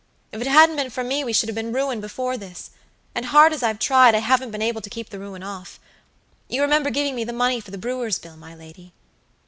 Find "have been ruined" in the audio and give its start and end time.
1.47-2.01